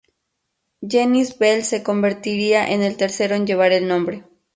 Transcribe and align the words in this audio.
Genis-Vell 0.81 1.63
se 1.63 1.83
convertiría 1.83 2.67
en 2.71 2.81
el 2.81 2.97
tercero 2.97 3.35
en 3.35 3.45
llevar 3.45 3.71
el 3.71 3.87
nombre. 3.87 4.23